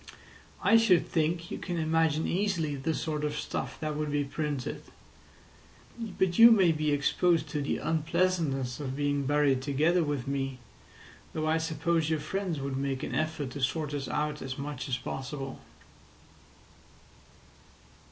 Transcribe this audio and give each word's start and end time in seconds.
I 0.63 0.77
should 0.77 1.05
think 1.07 1.51
you 1.51 1.59
can 1.59 1.77
imagine 1.77 2.25
easily 2.25 2.75
the 2.75 2.95
sort 2.95 3.23
of 3.23 3.37
stuff 3.37 3.79
that 3.81 3.95
would 3.95 4.09
be 4.11 4.23
printed. 4.23 4.81
But 6.17 6.39
you 6.39 6.49
may 6.49 6.71
be 6.71 6.91
exposed 6.91 7.47
to 7.49 7.61
the 7.61 7.77
unpleasantness 7.77 8.79
of 8.79 8.95
being 8.95 9.27
buried 9.27 9.61
together 9.61 10.03
with 10.03 10.27
me, 10.27 10.57
though 11.33 11.45
I 11.45 11.59
suppose 11.59 12.09
your 12.09 12.19
friends 12.19 12.59
would 12.59 12.77
make 12.77 13.03
an 13.03 13.13
effort 13.13 13.51
to 13.51 13.61
sort 13.61 13.93
us 13.93 14.07
out 14.07 14.41
as 14.41 14.57
much 14.57 14.89
as 14.89 14.97
possible." 14.97 15.59